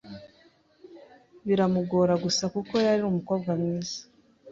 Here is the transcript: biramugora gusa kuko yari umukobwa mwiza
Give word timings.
biramugora 1.45 2.13
gusa 2.23 2.43
kuko 2.53 2.73
yari 2.87 3.01
umukobwa 3.05 3.51
mwiza 3.59 3.99